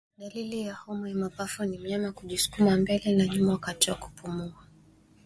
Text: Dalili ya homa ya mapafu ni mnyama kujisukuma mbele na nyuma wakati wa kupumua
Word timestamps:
Dalili 0.17 0.61
ya 0.61 0.73
homa 0.73 1.09
ya 1.09 1.15
mapafu 1.15 1.65
ni 1.65 1.77
mnyama 1.77 2.11
kujisukuma 2.11 2.77
mbele 2.77 3.15
na 3.15 3.27
nyuma 3.27 3.51
wakati 3.51 3.89
wa 3.91 3.95
kupumua 3.97 4.53